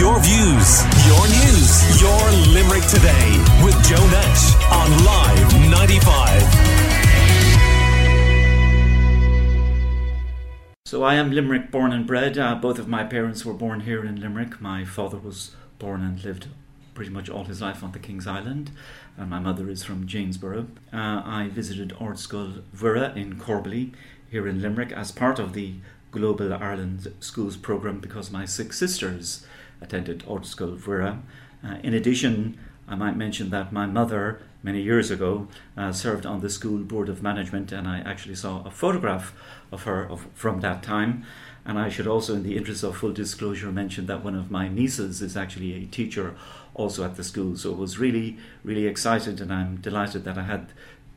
Your 0.00 0.18
views, 0.18 0.80
your 1.06 1.28
news, 1.28 2.00
your 2.00 2.30
Limerick 2.54 2.84
today 2.86 3.36
with 3.62 3.76
Joe 3.84 4.06
Nash 4.08 4.54
on 4.72 5.04
Live 5.04 5.52
95. 5.70 6.42
So 10.86 11.02
I 11.02 11.16
am 11.16 11.30
Limerick 11.30 11.70
born 11.70 11.92
and 11.92 12.06
bred. 12.06 12.38
Uh, 12.38 12.54
both 12.54 12.78
of 12.78 12.88
my 12.88 13.04
parents 13.04 13.44
were 13.44 13.52
born 13.52 13.80
here 13.80 14.02
in 14.02 14.18
Limerick. 14.18 14.58
My 14.58 14.86
father 14.86 15.18
was 15.18 15.54
born 15.78 16.00
and 16.00 16.24
lived 16.24 16.46
pretty 16.94 17.10
much 17.10 17.28
all 17.28 17.44
his 17.44 17.60
life 17.60 17.84
on 17.84 17.92
the 17.92 17.98
King's 17.98 18.26
Island, 18.26 18.70
and 19.18 19.28
my 19.28 19.38
mother 19.38 19.68
is 19.68 19.84
from 19.84 20.06
Janesborough. 20.06 20.68
Uh, 20.94 21.20
I 21.26 21.50
visited 21.52 21.92
Ard 22.00 22.16
Scoil 22.16 22.62
Mhuire 22.74 23.14
in 23.14 23.36
Corbally 23.38 23.92
here 24.30 24.48
in 24.48 24.62
Limerick 24.62 24.92
as 24.92 25.12
part 25.12 25.38
of 25.38 25.52
the 25.52 25.74
Global 26.10 26.54
Ireland 26.54 27.12
Schools 27.20 27.58
programme 27.58 28.00
because 28.00 28.30
my 28.30 28.46
six 28.46 28.78
sisters 28.78 29.46
attended 29.80 30.20
Scoil 30.44 30.78
Mhuire. 30.78 31.20
Uh, 31.64 31.76
in 31.82 31.94
addition, 31.94 32.58
I 32.88 32.94
might 32.96 33.16
mention 33.16 33.50
that 33.50 33.72
my 33.72 33.86
mother, 33.86 34.40
many 34.62 34.82
years 34.82 35.10
ago, 35.10 35.48
uh, 35.76 35.92
served 35.92 36.26
on 36.26 36.40
the 36.40 36.50
school 36.50 36.78
board 36.78 37.08
of 37.08 37.22
management, 37.22 37.70
and 37.72 37.86
I 37.86 38.00
actually 38.00 38.34
saw 38.34 38.64
a 38.64 38.70
photograph 38.70 39.32
of 39.70 39.84
her 39.84 40.08
of, 40.08 40.26
from 40.34 40.60
that 40.60 40.82
time. 40.82 41.24
And 41.64 41.78
I 41.78 41.88
should 41.88 42.06
also, 42.06 42.34
in 42.34 42.42
the 42.42 42.56
interest 42.56 42.82
of 42.82 42.96
full 42.96 43.12
disclosure, 43.12 43.70
mention 43.70 44.06
that 44.06 44.24
one 44.24 44.34
of 44.34 44.50
my 44.50 44.68
nieces 44.68 45.22
is 45.22 45.36
actually 45.36 45.74
a 45.74 45.86
teacher 45.86 46.34
also 46.74 47.04
at 47.04 47.16
the 47.16 47.22
school. 47.22 47.56
So 47.56 47.74
I 47.74 47.76
was 47.76 47.98
really, 47.98 48.38
really 48.64 48.86
excited, 48.86 49.40
and 49.40 49.52
I'm 49.52 49.76
delighted 49.76 50.24
that 50.24 50.38
I 50.38 50.44
had 50.44 50.72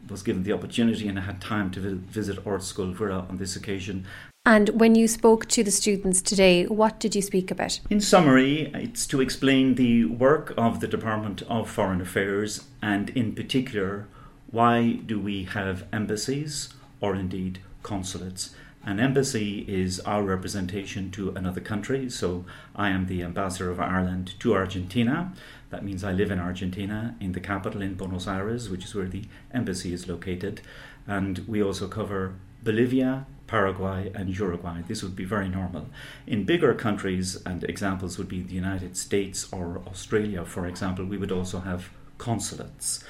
was 0.10 0.22
given 0.22 0.44
the 0.44 0.52
opportunity 0.52 1.08
and 1.08 1.18
I 1.18 1.22
had 1.22 1.40
time 1.40 1.72
to 1.72 1.80
visit 1.80 2.44
Scoil 2.44 2.94
Mhuire 2.94 3.30
on 3.30 3.38
this 3.38 3.56
occasion. 3.56 4.06
And 4.46 4.68
when 4.78 4.94
you 4.94 5.08
spoke 5.08 5.48
to 5.50 5.64
the 5.64 5.72
students 5.72 6.22
today, 6.22 6.66
what 6.66 7.00
did 7.00 7.16
you 7.16 7.22
speak 7.22 7.50
about? 7.50 7.80
In 7.90 8.02
summary, 8.02 8.70
it's 8.74 9.08
to 9.08 9.22
explain 9.22 9.76
the 9.76 10.04
work 10.04 10.54
of 10.58 10.82
the 10.82 10.88
Department 10.88 11.44
of 11.44 11.70
Foreign 11.70 12.02
Affairs 12.02 12.66
and, 12.82 13.10
in 13.12 13.36
particular, 13.36 14.06
why 14.52 15.00
do 15.06 15.18
we 15.18 15.46
have 15.46 15.88
embassies 15.94 16.74
or 17.00 17.16
indeed 17.16 17.60
consulates. 17.84 18.54
An 18.86 19.00
embassy 19.00 19.60
is 19.66 20.02
our 20.02 20.24
representation 20.24 21.10
to 21.12 21.30
another 21.30 21.62
country. 21.62 22.10
So 22.10 22.44
I 22.76 22.90
am 22.90 23.06
the 23.06 23.24
ambassador 23.24 23.72
of 23.72 23.80
Ireland 23.80 24.34
to 24.40 24.56
Argentina. 24.56 25.32
That 25.70 25.86
means 25.86 26.04
I 26.04 26.12
live 26.12 26.32
in 26.32 26.40
Argentina, 26.40 27.16
in 27.22 27.32
the 27.32 27.40
capital, 27.40 27.82
in 27.82 27.96
Buenos 27.96 28.28
Aires, 28.28 28.70
which 28.70 28.84
is 28.84 28.94
where 28.94 29.08
the 29.08 29.24
embassy 29.54 29.94
is 29.94 30.10
located. 30.10 30.60
And 31.08 31.40
we 31.48 31.64
also 31.64 31.88
cover 31.88 32.36
Bolivia, 32.64 33.26
Paraguay, 33.48 34.12
and 34.16 34.38
Uruguay. 34.38 34.82
This 34.88 35.04
would 35.04 35.16
be 35.16 35.26
very 35.26 35.50
normal. 35.50 35.88
In 36.26 36.46
bigger 36.46 36.74
countries, 36.74 37.42
and 37.46 37.64
examples 37.66 38.18
would 38.18 38.30
be 38.30 38.42
the 38.42 38.56
United 38.56 38.96
States 38.98 39.52
or 39.52 39.82
Australia, 39.86 40.46
for 40.46 40.66
example, 40.66 41.06
we 41.06 41.18
would 41.18 41.32
also 41.32 41.60
have 41.60 41.90
consulates. 42.18 43.04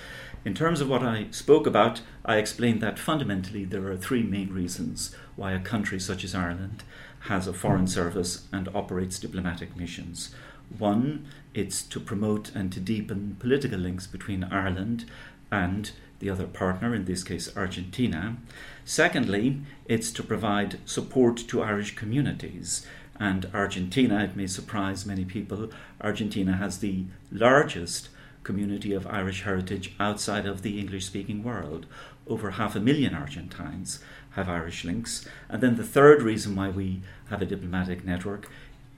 In 0.45 0.53
terms 0.53 0.81
of 0.81 0.89
what 0.89 1.03
I 1.03 1.27
spoke 1.31 1.65
about, 1.67 2.01
I 2.25 2.37
explained 2.37 2.81
that 2.81 2.99
fundamentally 2.99 3.63
there 3.63 3.87
are 3.89 3.95
three 3.95 4.23
main 4.23 4.51
reasons 4.51 5.15
why 5.35 5.53
a 5.53 5.59
country 5.59 5.99
such 5.99 6.23
as 6.23 6.35
Ireland 6.35 6.83
has 7.29 7.47
a 7.47 7.53
foreign 7.53 7.87
service 7.87 8.47
and 8.51 8.67
operates 8.75 9.19
diplomatic 9.19 9.77
missions. 9.77 10.35
One, 10.77 11.25
it's 11.53 11.81
to 11.83 11.99
promote 11.99 12.53
and 12.53 12.73
to 12.73 12.79
deepen 12.79 13.37
political 13.39 13.79
links 13.79 14.07
between 14.07 14.43
Ireland 14.43 15.05
and 15.51 15.91
the 16.23 16.29
other 16.29 16.47
partner, 16.47 16.95
in 16.95 17.03
this 17.03 17.23
case 17.23 17.55
Argentina. 17.57 18.37
Secondly, 18.85 19.59
it's 19.85 20.09
to 20.11 20.23
provide 20.23 20.79
support 20.85 21.37
to 21.49 21.61
Irish 21.61 21.95
communities. 21.95 22.87
And 23.19 23.49
Argentina, 23.53 24.23
it 24.23 24.35
may 24.35 24.47
surprise 24.47 25.05
many 25.05 25.25
people, 25.25 25.69
Argentina 26.01 26.53
has 26.53 26.79
the 26.79 27.03
largest 27.31 28.07
community 28.43 28.93
of 28.93 29.05
Irish 29.07 29.43
heritage 29.43 29.93
outside 29.99 30.45
of 30.45 30.61
the 30.61 30.79
English 30.79 31.05
speaking 31.05 31.43
world. 31.43 31.85
Over 32.25 32.51
half 32.51 32.75
a 32.75 32.79
million 32.79 33.13
Argentines 33.13 33.99
have 34.31 34.47
Irish 34.47 34.85
links. 34.85 35.27
And 35.49 35.61
then 35.61 35.75
the 35.75 35.83
third 35.83 36.21
reason 36.21 36.55
why 36.55 36.69
we 36.69 37.01
have 37.29 37.41
a 37.41 37.45
diplomatic 37.45 38.05
network 38.05 38.49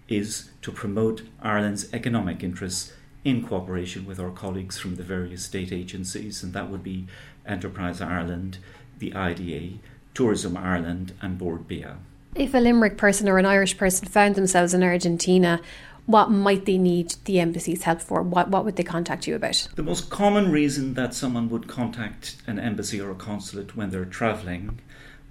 is 0.08 0.50
to 0.62 0.72
promote 0.72 1.24
Ireland's 1.42 1.92
economic 1.92 2.44
interests 2.44 2.94
in 3.26 3.46
cooperation 3.46 4.06
with 4.06 4.20
our 4.20 4.30
colleagues 4.30 4.78
from 4.78 4.96
the 4.96 5.04
various 5.04 5.44
state 5.44 5.74
agencies, 5.74 6.44
and 6.44 6.54
that 6.54 6.70
would 6.70 6.84
be 6.84 7.08
Enterprise 7.46 8.00
Ireland, 8.00 8.60
the 9.00 9.14
IDA, 9.14 9.80
Tourism 10.14 10.56
Ireland, 10.56 11.14
and 11.22 11.38
Bord 11.38 11.68
Bia. 11.68 11.98
If 12.36 12.54
a 12.54 12.60
Limerick 12.60 12.98
person 12.98 13.28
or 13.28 13.40
an 13.40 13.46
Irish 13.46 13.78
person 13.78 14.08
found 14.08 14.36
themselves 14.36 14.74
in 14.74 14.84
Argentina, 14.84 15.60
what 16.06 16.30
might 16.30 16.66
they 16.66 16.78
need 16.78 17.16
the 17.26 17.40
embassy's 17.40 17.84
help 17.84 18.00
for? 18.00 18.22
What, 18.22 18.50
what 18.50 18.64
would 18.64 18.76
they 18.76 18.84
contact 18.84 19.26
you 19.26 19.36
about? 19.36 19.68
The 19.76 19.82
most 19.82 20.12
common 20.12 20.52
reason 20.52 20.94
that 20.94 21.16
someone 21.16 21.50
would 21.50 21.68
contact 21.68 22.36
an 22.46 22.60
embassy 22.60 23.02
or 23.02 23.10
a 23.10 23.16
consulate 23.16 23.76
when 23.76 23.90
they're 23.90 24.06
travelling 24.06 24.80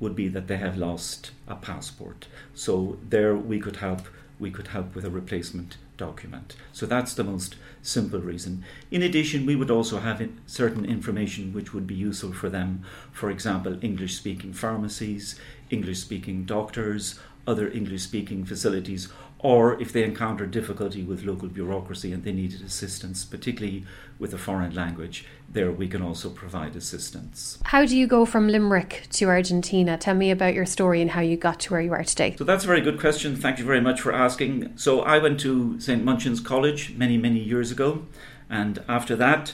would 0.01 0.17
be 0.17 0.27
that 0.29 0.49
they 0.49 0.57
have 0.57 0.77
lost 0.77 1.31
a 1.47 1.55
passport. 1.55 2.27
So 2.55 2.99
there 3.09 3.37
we 3.37 3.61
could 3.61 3.77
help 3.77 4.09
we 4.41 4.51
could 4.51 4.67
help 4.69 4.97
with 4.97 5.05
a 5.05 5.11
replacement 5.11 5.77
document. 5.97 6.57
So 6.73 6.87
that's 6.87 7.15
the 7.15 7.25
most 7.25 7.57
simple 7.83 8.21
reason. 8.21 8.65
In 8.91 9.03
addition, 9.03 9.47
we 9.47 9.57
would 9.57 9.71
also 9.71 10.01
have 10.01 10.27
certain 10.47 10.85
information 10.85 11.53
which 11.53 11.73
would 11.73 11.87
be 11.87 11.95
useful 11.95 12.33
for 12.33 12.49
them. 12.49 12.83
For 13.13 13.31
example, 13.31 13.79
English 13.83 14.17
speaking 14.17 14.53
pharmacies, 14.53 15.39
English 15.71 15.99
speaking 15.99 16.45
doctors, 16.45 17.19
other 17.47 17.69
English 17.69 18.03
speaking 18.03 18.45
facilities, 18.45 19.09
or 19.45 19.79
if 19.79 19.93
they 19.93 20.03
encountered 20.03 20.51
difficulty 20.51 21.03
with 21.03 21.23
local 21.23 21.49
bureaucracy 21.49 22.15
and 22.15 22.25
they 22.25 22.33
needed 22.33 22.63
assistance, 22.63 23.27
particularly 23.27 23.85
with 24.19 24.33
a 24.33 24.39
foreign 24.39 24.75
language, 24.75 25.27
there 25.47 25.71
we 25.71 25.87
can 25.87 26.01
also 26.01 26.31
provide 26.31 26.75
assistance. 26.75 27.59
How 27.65 27.85
do 27.85 27.95
you 27.95 28.07
go 28.07 28.25
from 28.25 28.49
Limerick 28.49 29.07
to 29.11 29.27
Argentina? 29.27 29.99
Tell 29.99 30.15
me 30.15 30.31
about 30.31 30.55
your 30.55 30.65
story 30.65 31.03
and 31.03 31.11
how 31.11 31.21
you 31.21 31.37
got 31.37 31.61
to 31.61 31.75
where 31.75 31.83
you 31.83 31.93
are 31.93 32.03
today. 32.03 32.35
So 32.39 32.45
that's 32.45 32.65
a 32.65 32.67
very 32.67 32.81
good 32.81 32.99
question. 32.99 33.37
Thank 33.37 33.59
you 33.59 33.67
very 33.67 33.83
much 33.83 34.01
for 34.01 34.15
asking. 34.15 34.79
So 34.79 35.03
I 35.03 35.19
went 35.19 35.39
to 35.41 35.79
St. 35.79 36.03
Munchin's 36.03 36.41
College 36.41 36.95
many, 36.97 37.19
many 37.19 37.41
years 37.41 37.71
ago, 37.71 38.07
and 38.49 38.83
after 38.89 39.15
that, 39.17 39.53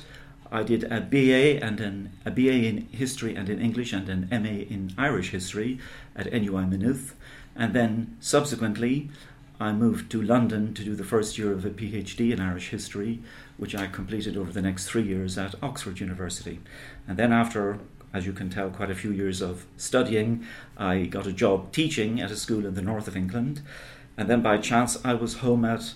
I 0.53 0.63
did 0.63 0.85
a 0.85 1.01
BA 1.01 1.65
and 1.65 1.81
an, 1.81 2.13
a 2.25 2.31
BA 2.31 2.65
in 2.65 2.87
history 2.93 3.35
and 3.35 3.49
in 3.49 3.61
English 3.61 3.93
and 3.93 4.09
an 4.09 4.29
MA 4.31 4.63
in 4.69 4.95
Irish 4.97 5.31
history 5.31 5.81
at 6.15 6.33
NUI 6.33 6.67
Maynooth. 6.67 7.17
And 7.57 7.75
then 7.75 8.17
subsequently, 8.21 9.11
I 9.61 9.73
moved 9.73 10.11
to 10.13 10.23
London 10.23 10.73
to 10.73 10.83
do 10.83 10.95
the 10.95 11.05
first 11.05 11.37
year 11.37 11.53
of 11.53 11.67
a 11.67 11.71
PhD 11.71 12.33
in 12.33 12.41
Irish 12.41 12.71
history, 12.71 13.21
which 13.59 13.75
I 13.77 13.87
completed 13.87 14.35
over 14.35 14.51
the 14.51 14.63
next 14.63 14.87
three 14.87 15.03
years 15.03 15.37
at 15.37 15.55
Oxford 15.63 16.01
University. 16.01 16.61
And 17.07 17.19
then, 17.19 17.31
after, 17.31 17.79
as 18.15 18.25
you 18.25 18.33
can 18.33 18.49
tell, 18.49 18.71
quite 18.71 18.91
a 18.91 18.95
few 18.95 19.13
years 19.13 19.43
of 19.43 19.67
studying, 19.77 20.47
I 20.79 21.05
got 21.05 21.27
a 21.27 21.33
job 21.33 21.73
teaching 21.73 22.23
at 22.23 22.31
a 22.31 22.37
school 22.37 22.65
in 22.65 22.73
the 22.73 22.81
north 22.81 23.07
of 23.07 23.19
England. 23.19 23.61
And 24.17 24.31
then, 24.31 24.41
by 24.41 24.57
chance, 24.57 24.97
I 25.05 25.13
was 25.13 25.35
home 25.35 25.67
at 25.67 25.93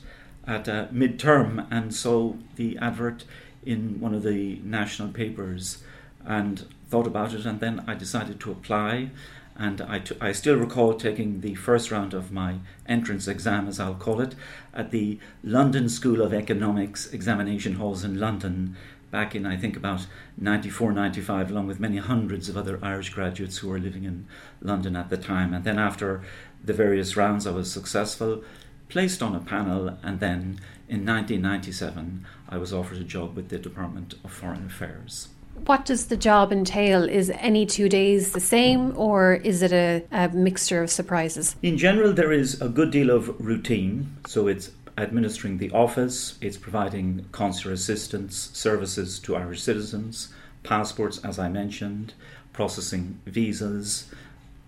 at 0.47 0.69
uh, 0.69 0.87
midterm 0.89 1.67
and 1.71 1.95
saw 1.95 2.35
the 2.57 2.77
advert 2.77 3.25
in 3.65 3.99
one 3.99 4.13
of 4.13 4.23
the 4.23 4.61
national 4.63 5.09
papers 5.09 5.83
and 6.25 6.67
thought 6.91 7.07
about 7.07 7.33
it. 7.33 7.47
And 7.47 7.61
then 7.61 7.83
I 7.87 7.95
decided 7.95 8.41
to 8.41 8.53
apply 8.53 9.11
and 9.57 9.81
I, 9.83 10.01
t- 10.01 10.17
I 10.21 10.33
still 10.33 10.57
recall 10.57 10.95
taking 10.95 11.41
the 11.41 11.55
first 11.55 11.91
round 11.91 12.13
of 12.13 12.33
my 12.33 12.57
entrance 12.87 13.29
exam, 13.29 13.69
as 13.69 13.79
I'll 13.79 13.95
call 13.95 14.21
it, 14.21 14.35
at 14.73 14.91
the 14.91 15.19
London 15.43 15.89
School 15.89 16.21
of 16.23 16.35
Economics 16.35 17.07
examination 17.13 17.75
halls 17.75 18.05
in 18.05 18.19
London 18.19 18.77
back 19.11 19.37
in, 19.37 19.47
I 19.47 19.57
think, 19.57 19.77
about 19.77 20.07
94, 20.39 20.91
95, 20.93 21.51
along 21.53 21.69
with 21.69 21.79
many 21.79 21.99
hundreds 21.99 22.49
of 22.49 22.57
other 22.57 22.81
Irish 22.83 23.11
graduates 23.11 23.59
who 23.59 23.69
were 23.69 23.79
living 23.79 24.03
in 24.03 24.27
London 24.61 24.97
at 24.97 25.09
the 25.09 25.17
time. 25.17 25.55
And 25.55 25.63
then 25.63 25.79
after 25.79 26.23
the 26.65 26.73
various 26.73 27.17
rounds, 27.17 27.47
I 27.47 27.53
was 27.53 27.71
successful, 27.71 28.43
placed 28.89 29.23
on 29.23 29.37
a 29.37 29.41
panel, 29.41 29.97
and 30.03 30.19
then 30.19 30.59
in 30.89 31.07
1997, 31.07 32.27
I 32.49 32.59
was 32.59 32.73
offered 32.73 32.99
a 32.99 33.05
job 33.05 33.37
with 33.37 33.51
the 33.51 33.59
Department 33.59 34.15
of 34.25 34.33
Foreign 34.33 34.67
Affairs. 34.67 35.29
What 35.67 35.85
does 35.87 36.07
the 36.07 36.17
job 36.17 36.53
entail? 36.53 37.09
Is 37.09 37.31
any 37.31 37.65
two 37.65 37.89
days 37.89 38.33
the 38.33 38.41
same, 38.41 38.97
or 38.97 39.35
is 39.35 39.63
it 39.63 39.73
a, 39.73 40.05
a 40.13 40.29
mixture 40.29 40.83
of 40.83 40.91
surprises? 40.91 41.57
In 41.63 41.79
general, 41.79 42.13
there 42.13 42.33
is 42.33 42.61
a 42.61 42.69
good 42.69 42.91
deal 42.91 43.11
of 43.11 43.41
routine. 43.41 44.17
So 44.27 44.47
it's 44.47 44.73
administering 44.99 45.59
the 45.59 45.71
office, 45.71 46.39
it's 46.41 46.57
providing 46.57 47.27
consular 47.33 47.75
assistance 47.75 48.51
services 48.53 49.19
to 49.21 49.37
Irish 49.37 49.63
citizens, 49.63 50.33
passports, 50.63 51.19
as 51.25 51.39
I 51.39 51.49
mentioned, 51.49 52.15
processing 52.53 53.21
visas, 53.27 54.11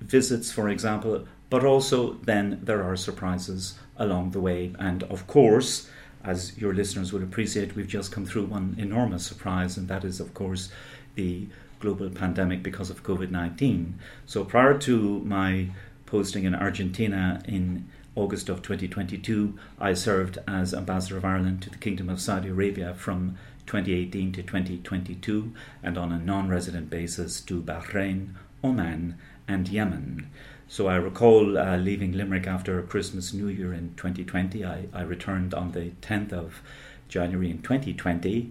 visits, 0.01 0.51
for 0.51 0.69
example, 0.69 1.27
but 1.49 1.65
also 1.65 2.15
then 2.25 2.61
there 2.63 2.83
are 2.83 2.97
surprises 2.97 3.79
along 3.97 4.31
the 4.31 4.41
way. 4.41 4.73
And 4.79 5.05
of 5.05 5.27
course, 5.27 5.89
as 6.27 6.59
your 6.59 6.75
listeners 6.75 7.13
will 7.13 7.23
appreciate, 7.23 7.77
we've 7.77 7.87
just 7.87 8.13
come 8.13 8.27
through 8.27 8.47
one 8.47 8.75
enormous 8.79 9.25
surprise, 9.25 9.77
and 9.77 9.89
that 9.89 10.05
is, 10.05 10.19
of 10.21 10.35
course, 10.35 10.71
the 11.15 11.47
global 11.79 12.11
pandemic 12.11 12.63
because 12.63 12.91
of 12.91 13.05
COVID 13.05 13.31
19. 13.31 13.99
So 14.27 14.45
prior 14.45 14.77
to 14.79 15.21
my 15.21 15.71
posting 16.05 16.45
in 16.45 16.55
Argentina 16.55 17.43
in 17.47 17.89
August 18.15 18.49
of 18.49 18.63
2022, 18.63 19.59
I 19.79 19.93
served 19.93 20.39
as 20.49 20.75
Ambassador 20.75 21.17
of 21.17 21.25
Ireland 21.25 21.63
to 21.63 21.71
the 21.71 21.79
Kingdom 21.79 22.09
of 22.09 22.21
Saudi 22.21 22.49
Arabia 22.49 22.95
from 22.95 23.37
2018 23.67 24.33
to 24.33 24.43
2022 24.43 25.53
and 25.83 25.99
on 25.99 26.13
a 26.13 26.19
non 26.19 26.49
resident 26.49 26.89
basis 26.89 27.41
to 27.43 27.63
Bahrain, 27.63 28.31
Oman, 28.65 29.17
and 29.47 29.69
Yemen. 29.69 30.31
So 30.69 30.89
I 30.89 30.97
recall 30.97 31.57
uh, 31.57 31.77
leaving 31.77 32.13
Limerick 32.13 32.47
after 32.47 32.83
Christmas 32.83 33.33
New 33.33 33.47
Year 33.47 33.73
in 33.73 33.95
2020. 33.97 34.65
I, 34.65 34.87
I 34.93 35.03
returned 35.03 35.55
on 35.55 35.73
the 35.73 35.93
10th 36.03 36.33
of 36.33 36.61
January 37.09 37.51
in 37.51 37.63
2020 37.63 38.51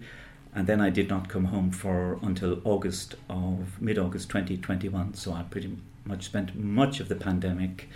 and 0.56 0.66
then 0.66 0.80
I 0.80 0.90
did 0.90 1.10
not 1.10 1.28
come 1.28 1.46
home 1.46 1.70
for 1.72 2.18
until 2.24 2.62
August 2.64 3.16
of 3.30 3.82
mid 3.82 3.98
August 3.98 4.30
2021. 4.30 5.16
So 5.16 5.34
I 5.34 5.44
pretty 5.44 5.78
much 6.06 6.24
spent 6.24 6.56
much 6.56 7.02
of 7.02 7.10
the 7.10 7.16
pandemic, 7.16 7.90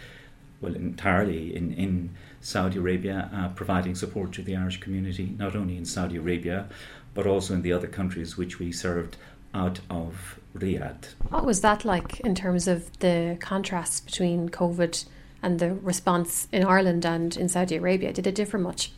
well, 0.60 0.76
entirely 0.76 1.56
in 1.56 1.72
in 1.74 2.10
Saudi 2.42 2.78
Arabia, 2.78 3.30
uh, 3.34 3.48
providing 3.56 3.96
support 3.96 4.34
to 4.34 4.42
the 4.42 4.58
Irish 4.58 4.82
community, 4.82 5.34
not 5.38 5.56
only 5.56 5.78
in 5.78 5.86
Saudi 5.86 6.18
Arabia, 6.18 6.68
but 7.14 7.26
also 7.26 7.54
in 7.54 7.62
the 7.62 7.72
other 7.72 7.88
countries 7.88 8.38
which 8.38 8.60
we 8.60 8.74
served 8.74 9.16
out 9.54 9.80
of 9.90 10.40
Riyadh. 10.56 11.14
What 11.30 11.46
was 11.46 11.62
that 11.62 11.86
like 11.86 12.20
in 12.22 12.36
terms 12.36 12.68
of 12.68 12.98
the 13.00 13.38
contrast 13.40 14.06
between 14.06 14.50
COVID 14.50 15.06
and 15.42 15.60
the 15.60 15.76
response 15.76 16.48
in 16.52 16.64
Ireland 16.64 17.06
and 17.06 17.36
in 17.38 17.50
Saudi 17.50 17.76
Arabia? 17.76 18.14
Did 18.14 18.28
it 18.28 18.36
differ 18.36 18.58
much? 18.58 18.92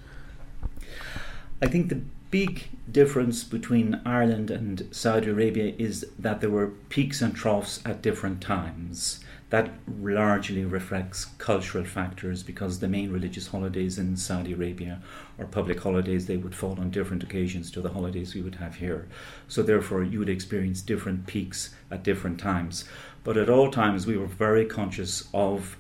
I 1.62 1.68
think 1.68 1.90
the 1.90 2.02
big 2.32 2.70
difference 2.92 3.44
between 3.44 4.02
Ireland 4.06 4.50
and 4.50 4.88
Saudi 4.92 5.30
Arabia 5.30 5.74
is 5.78 6.06
that 6.18 6.42
there 6.42 6.50
were 6.50 6.68
peaks 6.90 7.22
and 7.22 7.36
troughs 7.36 7.82
at 7.86 8.02
different 8.02 8.42
times. 8.42 9.20
That 9.52 9.70
largely 10.00 10.64
reflects 10.64 11.26
cultural 11.38 11.84
factors 11.84 12.42
because 12.42 12.80
the 12.80 12.88
main 12.88 13.12
religious 13.12 13.48
holidays 13.48 14.00
in 14.00 14.16
Saudi 14.16 14.54
Arabia 14.54 15.02
are 15.38 15.46
public 15.46 15.82
holidays. 15.82 16.26
They 16.26 16.38
would 16.38 16.56
fall 16.56 16.80
on 16.80 16.90
different 16.90 17.22
occasions 17.22 17.70
to 17.72 17.82
the 17.82 17.90
holidays 17.90 18.34
we 18.34 18.42
would 18.42 18.56
have 18.56 18.76
here. 18.76 19.10
So, 19.50 19.62
therefore, 19.62 20.04
you 20.04 20.20
would 20.20 20.30
experience 20.30 20.82
different 20.82 21.28
peaks 21.28 21.76
at 21.92 22.02
different 22.02 22.40
times. 22.40 22.86
But 23.26 23.36
at 23.36 23.50
all 23.50 23.70
times, 23.70 24.08
we 24.08 24.18
were 24.18 24.26
very 24.26 24.66
conscious 24.66 25.28
of 25.34 25.76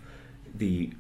the 0.53 0.91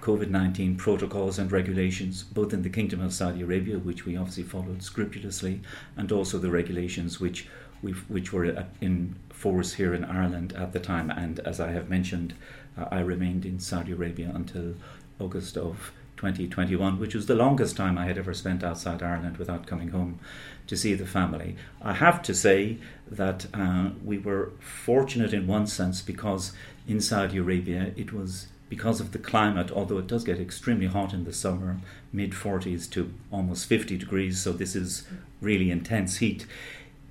COVID 0.00 0.30
19 0.30 0.76
protocols 0.76 1.38
and 1.38 1.52
regulations, 1.52 2.22
both 2.22 2.54
in 2.54 2.62
the 2.62 2.70
Kingdom 2.70 3.02
of 3.02 3.12
Saudi 3.12 3.42
Arabia, 3.42 3.78
which 3.78 4.06
we 4.06 4.16
obviously 4.16 4.44
followed 4.44 4.82
scrupulously, 4.82 5.60
and 5.98 6.10
also 6.10 6.38
the 6.38 6.50
regulations 6.50 7.20
which, 7.20 7.46
which 7.82 8.32
were 8.32 8.66
in 8.80 9.16
force 9.30 9.74
here 9.74 9.94
in 9.94 10.04
Ireland 10.04 10.52
at 10.52 10.72
the 10.72 10.80
time. 10.80 11.10
And 11.10 11.40
as 11.40 11.60
I 11.60 11.70
have 11.72 11.88
mentioned, 11.88 12.34
uh, 12.78 12.86
I 12.90 13.00
remained 13.00 13.44
in 13.44 13.58
Saudi 13.58 13.92
Arabia 13.92 14.30
until 14.34 14.74
August 15.18 15.56
of 15.56 15.92
2021, 16.16 16.98
which 16.98 17.14
was 17.14 17.26
the 17.26 17.34
longest 17.34 17.76
time 17.76 17.96
I 17.96 18.04
had 18.04 18.18
ever 18.18 18.34
spent 18.34 18.62
outside 18.62 19.02
Ireland 19.02 19.38
without 19.38 19.66
coming 19.66 19.88
home 19.88 20.18
to 20.66 20.76
see 20.76 20.92
the 20.94 21.06
family. 21.06 21.56
I 21.80 21.94
have 21.94 22.22
to 22.22 22.34
say 22.34 22.76
that 23.10 23.46
uh, 23.54 23.90
we 24.04 24.18
were 24.18 24.52
fortunate 24.60 25.32
in 25.32 25.46
one 25.46 25.66
sense 25.66 26.02
because 26.02 26.52
in 26.86 27.00
Saudi 27.00 27.38
Arabia 27.38 27.92
it 27.96 28.12
was 28.12 28.48
because 28.68 29.00
of 29.00 29.12
the 29.12 29.18
climate, 29.18 29.72
although 29.72 29.98
it 29.98 30.06
does 30.06 30.22
get 30.22 30.38
extremely 30.38 30.86
hot 30.86 31.12
in 31.12 31.24
the 31.24 31.32
summer, 31.32 31.78
mid 32.12 32.32
40s 32.32 32.88
to 32.90 33.12
almost 33.32 33.66
50 33.66 33.96
degrees, 33.96 34.40
so 34.40 34.52
this 34.52 34.76
is 34.76 35.06
really 35.40 35.70
intense 35.70 36.18
heat. 36.18 36.46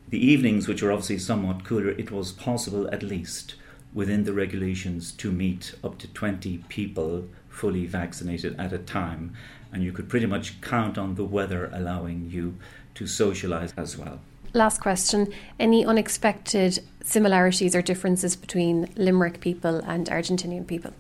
The 0.10 0.26
evenings, 0.26 0.68
which 0.68 0.82
are 0.82 0.92
obviously 0.92 1.20
somewhat 1.20 1.64
cooler, 1.64 1.90
it 1.90 2.10
was 2.10 2.32
possible 2.32 2.90
at 2.92 3.04
least 3.04 3.54
within 3.94 4.24
the 4.24 4.34
regulations 4.34 5.12
to 5.12 5.32
meet 5.32 5.76
up 5.84 6.00
to 6.00 6.08
20 6.08 6.64
people 6.68 7.28
fully 7.48 7.86
vaccinated 7.86 8.60
at 8.60 8.74
a 8.74 8.80
time, 8.80 9.34
and 9.72 9.84
you 9.84 9.92
could 9.92 10.10
pretty 10.10 10.26
much 10.26 10.62
count 10.62 10.98
on 10.98 11.14
the 11.14 11.24
weather 11.24 11.70
allowing 11.74 12.30
you 12.30 12.56
to 12.96 13.06
socialize 13.06 13.74
as 13.78 13.98
well. 13.98 14.20
Last 14.54 14.82
question 14.82 15.32
Any 15.60 15.86
unexpected 15.86 16.80
similarities 17.04 17.76
or 17.76 17.84
differences 17.84 18.36
between 18.36 18.90
Limerick 18.96 19.40
people 19.40 19.78
and 19.78 20.08
Argentinian 20.08 20.66
people? 20.66 20.94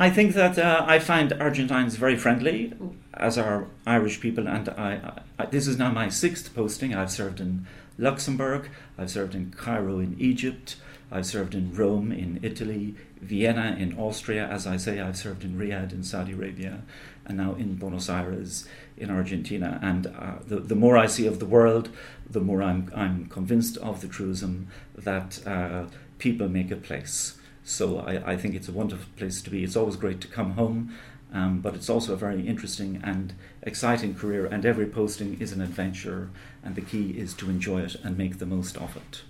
I 0.00 0.08
think 0.08 0.32
that 0.32 0.58
uh, 0.58 0.82
I 0.88 0.98
find 0.98 1.30
Argentines 1.34 1.96
very 1.96 2.16
friendly, 2.16 2.72
as 3.12 3.36
are 3.36 3.66
Irish 3.86 4.18
people, 4.18 4.48
and 4.48 4.66
I, 4.70 5.20
I, 5.38 5.44
this 5.44 5.66
is 5.66 5.76
now 5.76 5.92
my 5.92 6.08
sixth 6.08 6.54
posting. 6.54 6.94
I've 6.94 7.10
served 7.10 7.38
in 7.38 7.66
Luxembourg, 7.98 8.70
I've 8.96 9.10
served 9.10 9.34
in 9.34 9.50
Cairo 9.50 9.98
in 9.98 10.16
Egypt, 10.18 10.76
I've 11.12 11.26
served 11.26 11.54
in 11.54 11.74
Rome 11.74 12.12
in 12.12 12.40
Italy, 12.42 12.94
Vienna 13.20 13.76
in 13.78 13.98
Austria. 13.98 14.48
As 14.48 14.66
I 14.66 14.78
say, 14.78 15.00
I've 15.00 15.18
served 15.18 15.44
in 15.44 15.58
Riyadh 15.58 15.92
in 15.92 16.02
Saudi 16.02 16.32
Arabia, 16.32 16.80
and 17.26 17.36
now 17.36 17.54
in 17.56 17.74
Buenos 17.74 18.08
Aires 18.08 18.66
in 18.96 19.10
Argentina. 19.10 19.78
And 19.82 20.06
uh, 20.06 20.36
the, 20.46 20.60
the 20.60 20.74
more 20.74 20.96
I 20.96 21.08
see 21.08 21.26
of 21.26 21.40
the 21.40 21.44
world, 21.44 21.90
the 22.26 22.40
more 22.40 22.62
I'm, 22.62 22.90
I'm 22.96 23.26
convinced 23.26 23.76
of 23.76 24.00
the 24.00 24.08
truism 24.08 24.68
that 24.94 25.46
uh, 25.46 25.84
people 26.16 26.48
make 26.48 26.70
a 26.70 26.76
place. 26.76 27.36
So 27.64 27.98
I, 27.98 28.32
I 28.32 28.36
think 28.36 28.54
it's 28.54 28.68
a 28.68 28.72
wonderful 28.72 29.06
place 29.16 29.42
to 29.42 29.50
be. 29.50 29.64
It's 29.64 29.76
always 29.76 29.96
great 29.96 30.20
to 30.22 30.28
come 30.28 30.52
home, 30.52 30.94
um, 31.32 31.60
but 31.60 31.74
it's 31.74 31.88
also 31.88 32.14
a 32.14 32.16
very 32.16 32.46
interesting 32.46 33.00
and 33.04 33.34
exciting 33.62 34.14
career, 34.14 34.46
and 34.46 34.64
every 34.64 34.86
posting 34.86 35.40
is 35.40 35.52
an 35.52 35.60
adventure, 35.60 36.30
and 36.64 36.74
the 36.74 36.80
key 36.80 37.10
is 37.10 37.34
to 37.34 37.50
enjoy 37.50 37.82
it 37.82 37.96
and 38.02 38.18
make 38.18 38.38
the 38.38 38.46
most 38.46 38.76
of 38.76 38.96
it. 38.96 39.22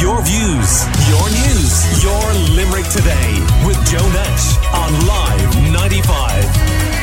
Your 0.00 0.20
views, 0.22 0.84
your 1.08 1.30
news, 1.30 2.02
your 2.02 2.32
Limerick 2.56 2.88
today 2.88 3.38
with 3.66 3.78
Joe 3.86 4.06
Nash 4.12 4.56
on 4.72 5.06
Live 5.06 5.72
95. 5.72 6.93